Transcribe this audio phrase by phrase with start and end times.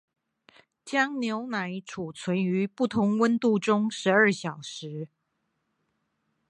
[0.83, 5.07] 將牛奶貯存於不同溫度中十二小時